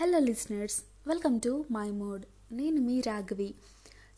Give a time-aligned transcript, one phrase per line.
[0.00, 3.54] Hello listeners welcome to my mode నేను మీ Raghavi.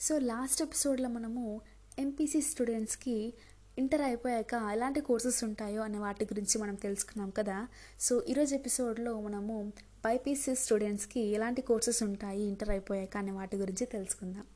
[0.00, 1.60] So last ఎపిసోడ్లో మనము
[1.98, 3.34] ఎంపీసీ స్టూడెంట్స్కి
[3.78, 7.68] ఇంటర్ అయిపోయాక ఎలాంటి కోర్సెస్ ఉంటాయో అనే వాటి గురించి మనం తెలుసుకున్నాం కదా.
[8.00, 9.72] సో ఈరోజు ఎపిసోడ్లో మనము
[10.04, 14.46] బైపీసీ స్టూడెంట్స్కి ఎలాంటి కోర్సెస్ ఉంటాయి ఇంటర్ అయిపోయాక అనే వాటి గురించి తెలుసుకుందాం.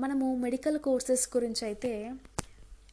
[0.00, 2.14] మనము మెడికల్ కోర్సెస్ గురించి అయితే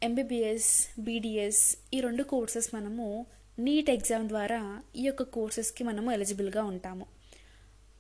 [0.04, 3.26] ఎంబీబీఎస్ బీడిఎస్ ఈ రెండు కోర్సెస్ మనము
[3.60, 7.06] నీట్ ఎగ్జామ్ ద్వారా ఈ యొక్క కోర్సెస్కి మనము ఎలిజిబుల్గా ఉంటాము.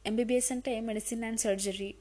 [0.05, 1.95] ఎంబీబీఎస్ అంటే మెడిసిన్ అండ్ సర్జరీ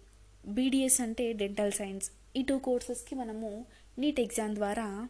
[0.47, 2.11] బీడిఎస్ అంటే డెంటల్ సైన్స్.
[2.37, 3.67] ఈ టూ కోర్సెస్కి మనము
[3.99, 5.09] నీట్ ఎగ్జామ్ ద్వారా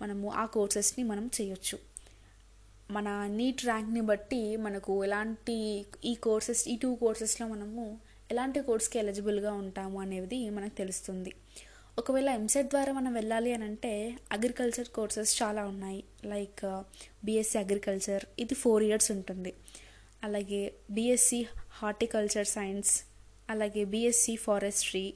[0.00, 1.78] మనము ఆ కోర్సెస్ని మనం చేయొచ్చు.
[2.90, 8.00] మన నీట్ ర్యాంక్ని బట్టి మనకు ఎలాంటి ఈ కోర్సెస్ ఈ టూ కోర్సెస్లో మనము
[8.30, 11.32] ఎలాంటి కోర్స్కి ఎలిజిబుల్గా ఉంటాము అనేది మనకు తెలుస్తుంది.
[11.98, 13.90] ఒకవేళ ఎంసెట్ ద్వారా మనం వెళ్ళాలి అని అంటే
[14.32, 16.04] అగ్రికల్చర్ కోర్సెస్ చాలా ఉన్నాయి.
[16.24, 16.62] లైక్
[17.24, 19.52] బీఎస్సీ అగ్రికల్చర్ ఇది ఫోర్ ఇయర్స్ ఉంటుంది.
[20.24, 21.40] అలాగే బీఎస్సీ
[21.80, 22.92] హార్టికల్చర్ సైన్స్
[23.50, 25.14] అలాగే BSc forestry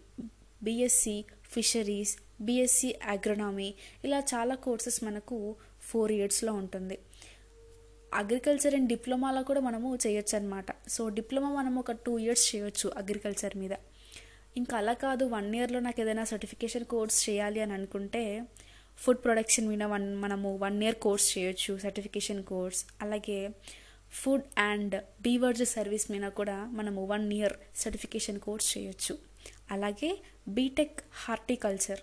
[0.62, 1.16] BSc
[1.54, 3.74] fisheries BSc agronomy
[4.04, 6.98] ఇలా చాలా కోర్సెస్ మనకు ఫోర్ ఇయర్స్లో ఉంటుంది.
[8.14, 13.56] అగ్రికల్చర్ అండ్ డిప్లొమాలో కూడా మనము చేయొచ్చు అనమాట సో డిప్లొమా మనం ఒక టూ ఇయర్స్ చేయొచ్చు అగ్రికల్చర్
[13.56, 13.74] మీద.
[14.56, 18.22] ఇంకా అలా కాదు వన్ ఇయర్లో నాకు ఏదైనా సర్టిఫికేషన్ కోర్స్ చేయాలి అని అనుకుంటే
[18.98, 23.38] ఫుడ్ ప్రొడక్షన్ మీద వన్ మనము వన్ ఇయర్ కోర్స్ చేయొచ్చు సర్టిఫికేషన్ కోర్స్ అలాగే
[24.12, 29.14] ఫుడ్ అండ్ బీవర్జ్ సర్వీస్ మీద కూడా మనము వన్ ఇయర్ సర్టిఫికేషన్ కోర్స్ చేయొచ్చు.
[29.70, 30.10] అలాగే
[30.48, 32.02] బీటెక్ హార్టికల్చర్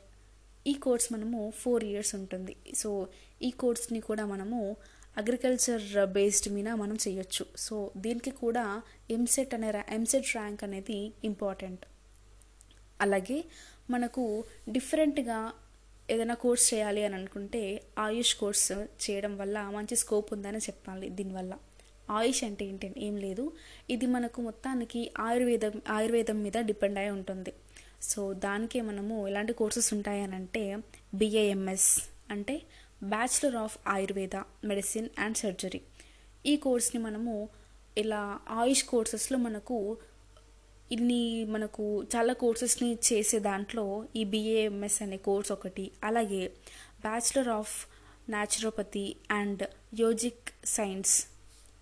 [0.68, 2.56] ఈ కోర్స్ మనము ఫోర్ ఇయర్స్ ఉంటుంది.
[2.76, 2.90] సో
[3.42, 4.60] ఈ కోర్స్ని కూడా మనము
[5.18, 7.46] అగ్రికల్చర్ బేస్డ్ మీద మనం చేయొచ్చు.
[7.58, 8.82] సో దీనికి కూడా
[9.12, 11.84] ఎంసెట్ అనే ఎంసెట్ ర్యాంక్ అనేది ఇంపార్టెంట్
[13.04, 13.40] అలాగే
[13.90, 14.24] మనకు
[14.70, 15.40] డిఫరెంట్గా
[16.10, 17.62] ఏదైనా కోర్స్ చేయాలి అని అనుకుంటే
[18.00, 18.72] ఆయుష్ కోర్స్
[19.04, 21.54] చేయడం వల్ల మంచి స్కోప్ ఉందని చెప్పాలి దీనివల్ల.
[22.10, 22.88] ఆయుష్ అంటే ఏంటి?
[22.98, 23.52] ఏం లేదు.
[23.90, 27.54] ఇది మనకు మొత్తానికి ఆయుర్వేదం ఆయుర్వేదం మీద డిపెండ్ అయి ఉంటుంది.
[28.02, 30.64] సో దానికే మనము ఎలాంటి కోర్సెస్ ఉంటాయని అంటే
[31.14, 31.90] బిఏఎంఎస్
[32.30, 32.56] అంటే
[33.04, 35.82] bachelor of Ayurveda medicine and surgery.
[36.46, 37.36] ఈ కోర్స్ని మనము
[37.98, 39.98] ఇలా ఆయుష్ కోర్సెస్లో మనకు
[40.92, 46.42] ఇన్ని మనకు చాలా కోర్సెస్ని చేసే దాంట్లో ఈ బిఏఎంఎస్ అనే కోర్స్ ఒకటి అలాగే
[47.02, 47.76] bachelor of
[48.30, 49.64] naturopathy and
[49.96, 51.14] yogic science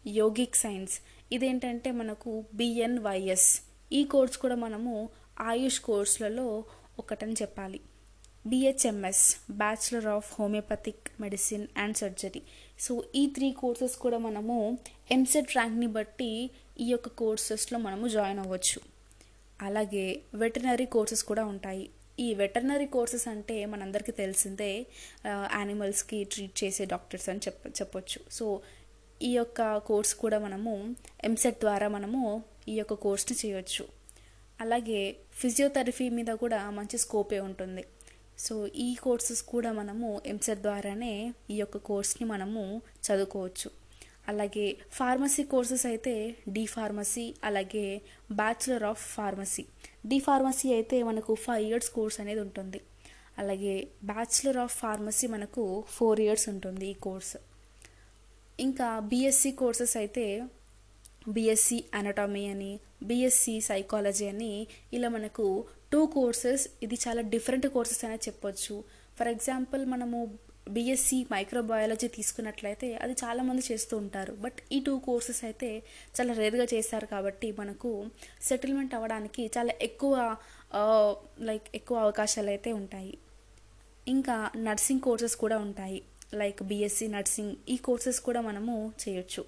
[0.06, 0.96] yogic science
[1.32, 3.50] ఇదేంటంటే మనకు బిఎన్వైఎస్
[3.92, 4.96] ఈ కోర్స్ కూడా మనము
[5.40, 6.66] ఆయుష్ కోర్సులలో
[7.00, 7.80] ఒకటని చెప్పాలి.
[8.46, 12.42] BHMS bachelor of homeopathic medicine and surgery
[12.86, 14.78] so ఈ త్రీ కోర్సెస్ కూడా మనము
[15.12, 18.80] ఎంసెట్ ర్యాంక్ని బట్టి ఈ యొక్క కోర్సెస్లో మనము జాయిన్ అవ్వచ్చు.
[19.60, 21.90] అలాగే వెటనరీ కోర్సెస్ కూడా ఉంటాయి.
[22.20, 24.88] ఈ వెటర్నరీ కోర్సెస్ అంటే మనందరికీ తెలిసిందే
[25.26, 28.20] యానిమల్స్కి ట్రీట్ చేసే డాక్టర్స్ అని చెప్ప చెప్పొచ్చు.
[28.38, 28.62] సో
[29.22, 33.86] ఈ యొక్క కోర్స్ కూడా మనము ఎంసెట్ ద్వారా మనము ఈ యొక్క కోర్స్ని చేయొచ్చు.
[34.60, 37.84] అలాగే ఫిజియోథెరపీ మీద కూడా మంచి స్కోపే ఉంటుంది.
[38.46, 41.14] సో ఈ కోర్సెస్ కూడా మనము ఎంసెట్ ద్వారానే
[41.54, 42.64] ఈ యొక్క కోర్స్ని మనము
[43.06, 43.70] చదువుకోవచ్చు.
[44.32, 44.66] అలాగే
[44.98, 46.14] ఫార్మసీ కోర్సెస్ అయితే
[46.56, 47.86] డి ఫార్మసీ అలాగే
[48.40, 49.64] bachelor of pharmacy.
[50.10, 52.80] D pharmacy అయితే మనకు ఫైవ్ ఇయర్స్ కోర్స్ అనేది ఉంటుంది.
[53.42, 53.76] అలాగే
[54.12, 55.64] బ్యాచులర్ ఆఫ్ ఫార్మసీ మనకు
[55.96, 57.36] ఫోర్ ఇయర్స్ ఉంటుంది ఈ కోర్స్.
[58.66, 60.26] ఇంకా బీఎస్సీ కోర్సెస్ అయితే
[61.28, 68.24] బీఎస్సీ అనటామీ అని బీఎస్సీ సైకాలజీ అని ఇలా మనకు టూ కోర్సెస్ ఇది చాలా డిఫరెంట్ కోర్సెస్ అనేది
[68.28, 68.84] చెప్పొచ్చు.
[69.18, 70.20] ఫర్ ఎగ్జాంపుల్ మనము
[70.76, 74.34] బీఎస్సీ మైక్రోబయాలజీ తీసుకున్నట్లయితే అది చాలామంది చేస్తూ ఉంటారు.
[74.44, 75.84] బట్ ఈ టూ కోర్సెస్ అయితే
[76.20, 77.92] చాలా రేర్గా చేస్తారు కాబట్టి మనకు
[78.50, 80.38] సెటిల్మెంట్ అవ్వడానికి చాలా ఎక్కువ
[81.50, 83.18] లైక్ ఎక్కువ అవకాశాలు అయితే ఉంటాయి.
[84.08, 86.02] ఇంకా నర్సింగ్ కోర్సెస్ కూడా ఉంటాయి.
[86.34, 89.44] లైక్ బీఎస్సీ నర్సింగ్ ఈ కోర్సెస్ కూడా మనము చేయొచ్చు.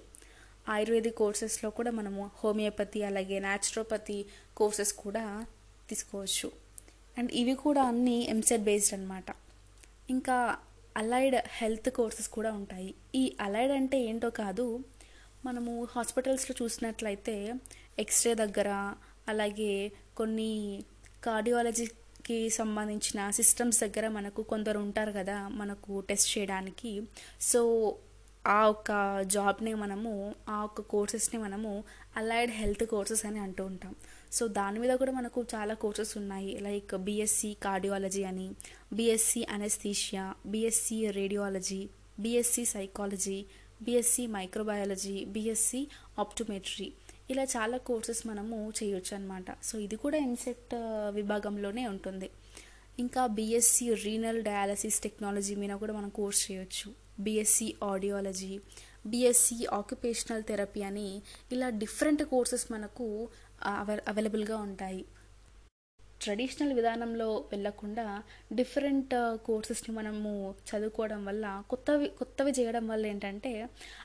[0.68, 4.26] ఆయుర్వేదిక్ కోర్సెస్లో కూడా మనము హోమియోపతి అలాగే న్యాచురోపతి
[4.56, 5.46] కోర్సెస్ కూడా
[5.88, 6.48] తీసుకోవచ్చు.
[7.18, 9.30] అండ్ ఇవి కూడా అన్నీ ఎంసెట్ బేస్డ్ అనమాట
[10.10, 10.36] ఇంకా
[10.96, 12.94] అలైడ్ హెల్త్ కోర్సెస్ కూడా ఉంటాయి.
[13.14, 14.84] ఈ అలైడ్ అంటే ఏంటో కాదు
[15.44, 17.54] మనము హాస్పిటల్స్లో చూసినట్లయితే
[17.98, 18.94] ఎక్స్రే దగ్గర
[19.28, 20.52] అలాగే కొన్ని
[21.24, 26.92] కార్డియాలజీకి సంబంధించిన సిస్టమ్స్ దగ్గర మనకు కొందరు ఉంటారు కదా మనకు టెస్ట్ చేయడానికి.
[27.40, 27.60] సో
[28.46, 28.90] ఆ ఒక్క
[29.22, 31.84] జాబ్ని మనము ఆ ఒక్క కోర్సెస్ని మనము
[32.16, 33.94] అలైడ్ హెల్త్ కోర్సెస్ అని అంటూ ఉంటాం.
[34.32, 36.58] సో దాని మీద కూడా మనకు చాలా కోర్సెస్ ఉన్నాయి.
[36.60, 38.50] లైక్ బీఎస్సీ కార్డియాలజీ అని
[38.92, 41.88] BSc anaesthesia BSc radiology
[42.20, 43.46] BSc psychology
[43.82, 45.86] BSc microbiology BSc
[46.18, 46.92] optometry.
[47.30, 50.74] ఇలా చాలా కోర్సెస్ మనము చేయొచ్చు అనమాట సో ఇది కూడా ఇన్సెట్
[51.10, 52.30] విభాగంలోనే ఉంటుంది.
[52.98, 56.88] ఇంకా బీఎస్సీ రీనల్ డయాలసిస్ టెక్నాలజీ మీద కూడా మనం కోర్స్ చేయొచ్చు.
[57.20, 58.52] BSc audiology
[59.06, 61.08] BSc occupational therapy అని
[61.52, 63.06] ఇలా డిఫరెంట్ కోర్సెస్ మనకు
[63.72, 65.02] అవై అవైలబుల్గా ఉంటాయి.
[66.22, 68.04] ట్రెడిషనల్ విధానంలో వెళ్ళకుండా
[68.52, 69.14] డిఫరెంట్
[69.46, 70.30] కోర్సెస్ని మనము
[70.68, 73.52] చదువుకోవడం వల్ల కొత్తవి కొత్తవి చేయడం వల్ల ఏంటంటే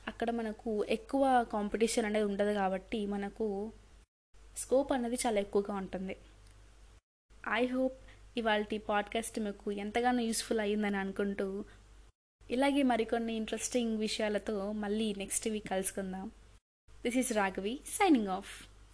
[0.08, 1.22] అక్కడ మనకు ఎక్కువ
[1.52, 3.46] కాంపిటీషన్ అనేది ఉండదు కాబట్టి మనకు
[4.56, 6.16] స్కోప్ అనేది చాలా ఎక్కువగా ఉంటుంది.
[7.48, 7.98] ఐ హోప్
[8.36, 11.64] ఇవాళ పాడ్కాస్ట్ మీకు ఎంతగానో యూస్ఫుల్ అయ్యిందని అనుకుంటూ
[12.50, 16.30] ఇలాగే మరికొన్ని ఇంట్రెస్టింగ్ విషయాలతో మళ్ళీ నెక్స్ట్ వీక్ కలుసుకుందాం.
[17.02, 18.66] This is Raghavi signing off